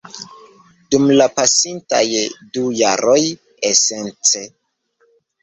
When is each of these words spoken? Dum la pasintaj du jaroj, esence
Dum 0.95 1.03
la 1.21 1.27
pasintaj 1.39 2.01
du 2.57 2.65
jaroj, 2.81 3.19
esence 3.71 4.43